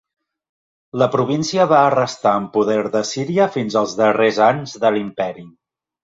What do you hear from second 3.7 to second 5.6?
als darrers anys de l'imperi.